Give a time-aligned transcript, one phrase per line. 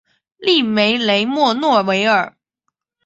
[0.39, 2.35] 利梅雷默诺维尔。